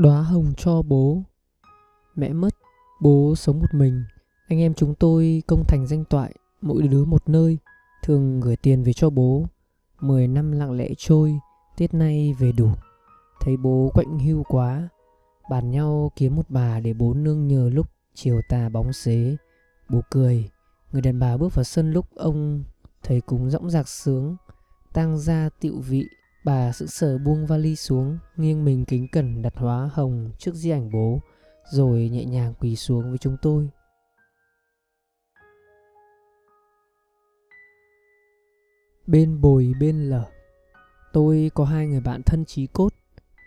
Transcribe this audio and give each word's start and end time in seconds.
Đóa 0.00 0.22
hồng 0.22 0.52
cho 0.56 0.82
bố. 0.82 1.22
Mẹ 2.16 2.32
mất, 2.32 2.54
bố 3.00 3.34
sống 3.36 3.58
một 3.58 3.74
mình. 3.74 4.04
Anh 4.48 4.60
em 4.60 4.74
chúng 4.74 4.94
tôi 4.94 5.42
công 5.46 5.64
thành 5.68 5.86
danh 5.86 6.04
toại 6.04 6.34
Mỗi 6.60 6.82
đứa 6.82 7.04
một 7.04 7.28
nơi 7.28 7.58
Thường 8.02 8.40
gửi 8.40 8.56
tiền 8.56 8.82
về 8.82 8.92
cho 8.92 9.10
bố. 9.10 9.46
Mười 10.00 10.28
năm 10.28 10.52
lặng 10.52 10.72
lẽ 10.72 10.88
trôi 10.98 11.38
Tết 11.76 11.94
nay 11.94 12.34
về 12.38 12.52
đủ. 12.52 12.70
Thấy 13.40 13.56
bố 13.56 13.90
quạnh 13.94 14.18
hưu 14.18 14.42
quá 14.42 14.88
Bàn 15.50 15.70
nhau 15.70 16.12
kiếm 16.16 16.36
một 16.36 16.46
bà 16.48 16.80
để 16.80 16.92
bố 16.92 17.14
nương 17.14 17.46
nhờ 17.46 17.70
lúc 17.72 17.86
chiều 18.14 18.40
tà 18.48 18.68
bóng 18.68 18.92
xế. 18.92 19.36
Bố 19.88 20.00
cười 20.10 20.50
Người 20.92 21.02
đàn 21.02 21.18
bà 21.18 21.36
bước 21.36 21.54
vào 21.54 21.64
sân 21.64 21.92
lúc 21.92 22.06
ông 22.14 22.64
Thấy 23.02 23.20
cúng 23.20 23.50
rõng 23.50 23.70
rạc 23.70 23.88
sướng 23.88 24.36
Tang 24.92 25.18
ra 25.18 25.48
tiệu 25.60 25.78
vị. 25.78 26.08
Bà 26.44 26.72
sững 26.72 26.88
sờ 26.88 27.18
buông 27.18 27.46
vali 27.46 27.76
xuống, 27.76 28.18
Nghiêng 28.36 28.64
mình 28.64 28.84
kính 28.84 29.08
cẩn 29.08 29.42
đặt 29.42 29.52
hóa 29.56 29.90
hồng 29.92 30.30
trước 30.38 30.54
di 30.54 30.70
ảnh 30.70 30.90
bố, 30.90 31.20
Rồi 31.70 32.08
nhẹ 32.12 32.24
nhàng 32.24 32.54
quỳ 32.60 32.76
xuống 32.76 33.08
với 33.08 33.18
chúng 33.18 33.36
tôi. 33.42 33.68
Bên 39.06 39.40
bồi 39.40 39.72
bên 39.80 40.10
lở, 40.10 40.24
Tôi 41.12 41.50
có 41.54 41.64
hai 41.64 41.86
người 41.86 42.00
bạn 42.00 42.22
thân 42.26 42.44
trí 42.44 42.66
cốt, 42.66 42.92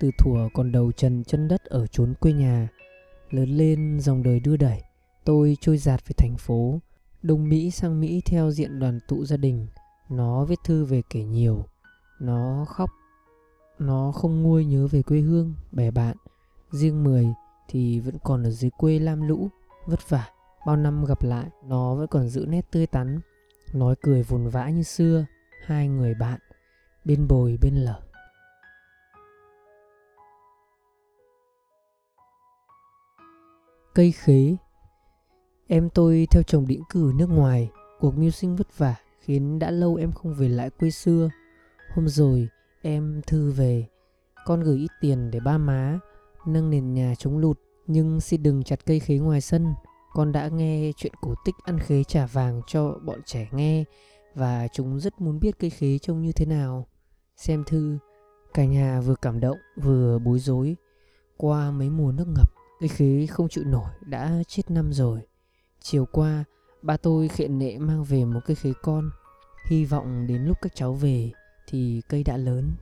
Từ 0.00 0.10
thuở 0.18 0.48
còn 0.54 0.72
đầu 0.72 0.92
trần 0.92 1.24
chân 1.24 1.48
đất 1.48 1.64
ở 1.64 1.86
chốn 1.86 2.14
quê 2.20 2.32
nhà. 2.32 2.68
Lớn 3.30 3.48
lên 3.56 4.00
dòng 4.00 4.22
đời 4.22 4.40
đưa 4.40 4.56
đẩy, 4.56 4.82
Tôi 5.24 5.56
trôi 5.60 5.78
giạt 5.78 6.08
về 6.08 6.14
thành 6.16 6.36
phố, 6.36 6.80
Đông 7.22 7.48
Mỹ 7.48 7.70
sang 7.70 8.00
Mỹ 8.00 8.22
theo 8.26 8.50
diện 8.50 8.78
đoàn 8.78 9.00
tụ 9.08 9.24
gia 9.24 9.36
đình. 9.36 9.66
Nó 10.08 10.44
viết 10.44 10.58
thư 10.64 10.84
về 10.84 11.02
kể 11.10 11.22
nhiều 11.22 11.64
nó 12.20 12.64
khóc. 12.68 12.90
Nó 13.78 14.12
không 14.12 14.42
nguôi 14.42 14.64
nhớ 14.64 14.86
về 14.86 15.02
quê 15.02 15.20
hương, 15.20 15.54
bè 15.72 15.90
bạn. 15.90 16.16
Riêng 16.70 17.04
mười 17.04 17.34
thì 17.68 18.00
vẫn 18.00 18.14
còn 18.24 18.42
ở 18.42 18.50
dưới 18.50 18.70
quê 18.70 18.98
lam 18.98 19.28
lũ. 19.28 19.48
Vất 19.86 20.08
vả 20.08 20.28
Bao 20.66 20.76
năm 20.76 21.04
gặp 21.04 21.22
lại 21.22 21.46
Nó 21.64 21.94
vẫn 21.94 22.06
còn 22.06 22.28
giữ 22.28 22.46
nét 22.48 22.70
tươi 22.70 22.86
tắn. 22.86 23.20
Nói 23.72 23.94
cười 24.02 24.22
vồn 24.22 24.48
vã 24.48 24.68
như 24.68 24.82
xưa 24.82 25.24
Hai 25.64 25.88
người 25.88 26.14
bạn 26.14 26.40
Bên 27.04 27.28
bồi 27.28 27.58
bên 27.62 27.74
lở. 27.74 28.00
Cây 33.94 34.12
khế. 34.12 34.56
Em 35.66 35.90
tôi 35.90 36.28
theo 36.30 36.42
chồng 36.42 36.66
định 36.66 36.82
cử 36.90 37.12
nước 37.16 37.30
ngoài. 37.30 37.70
Cuộc 38.00 38.18
mưu 38.18 38.30
sinh 38.30 38.56
vất 38.56 38.78
vả 38.78 38.94
Khiến 39.20 39.58
đã 39.58 39.70
lâu 39.70 39.94
em 39.94 40.12
không 40.12 40.34
về 40.34 40.48
lại 40.48 40.70
quê 40.70 40.90
xưa. 40.90 41.30
Hôm 41.96 42.08
rồi, 42.08 42.48
em 42.82 43.20
thư 43.26 43.50
về. 43.50 43.86
Con 44.44 44.60
gửi 44.60 44.78
ít 44.78 44.90
tiền 45.00 45.30
để 45.30 45.40
ba 45.40 45.58
má, 45.58 45.98
Nâng 46.46 46.70
nền 46.70 46.94
nhà 46.94 47.14
chống 47.18 47.38
lụt, 47.38 47.60
Nhưng 47.86 48.20
xin 48.20 48.42
đừng 48.42 48.62
chặt 48.62 48.86
cây 48.86 49.00
khế 49.00 49.14
ngoài 49.14 49.40
sân. 49.40 49.74
Con 50.12 50.32
đã 50.32 50.48
nghe 50.48 50.92
chuyện 50.96 51.12
cổ 51.20 51.34
tích 51.44 51.54
ăn 51.64 51.78
khế 51.78 52.04
trả 52.04 52.26
vàng 52.26 52.62
cho 52.66 52.98
bọn 53.04 53.20
trẻ 53.24 53.48
nghe, 53.52 53.84
Và 54.34 54.68
chúng 54.72 55.00
rất 55.00 55.20
muốn 55.20 55.40
biết 55.40 55.58
cây 55.58 55.70
khế 55.70 55.98
trông 55.98 56.22
như 56.22 56.32
thế 56.32 56.46
nào. 56.46 56.86
Xem 57.36 57.64
thư, 57.66 57.98
Cả 58.54 58.64
nhà 58.64 59.00
vừa 59.00 59.16
cảm 59.22 59.40
động, 59.40 59.58
vừa 59.76 60.18
bối 60.18 60.38
rối. 60.38 60.76
Qua 61.36 61.70
mấy 61.70 61.90
mùa 61.90 62.12
nước 62.12 62.28
ngập, 62.28 62.50
Cây 62.80 62.88
khế 62.88 63.26
không 63.26 63.48
chịu 63.48 63.64
nổi, 63.64 63.90
đã 64.00 64.42
chết 64.48 64.70
năm 64.70 64.92
rồi. 64.92 65.20
Chiều 65.80 66.06
qua, 66.12 66.44
ba 66.82 66.96
tôi 66.96 67.28
khiện 67.28 67.58
nệ 67.58 67.78
mang 67.78 68.04
về 68.04 68.24
một 68.24 68.40
cây 68.46 68.54
khế 68.54 68.72
con. 68.82 69.10
Hy 69.68 69.84
vọng 69.84 70.26
đến 70.26 70.44
lúc 70.44 70.56
các 70.62 70.74
cháu 70.74 70.94
về 70.94 71.32
thì 71.66 72.02
cây 72.08 72.24
đã 72.24 72.36
lớn. 72.36 72.72